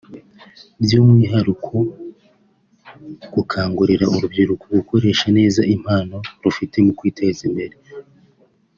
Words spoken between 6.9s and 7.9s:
kwiteza imbere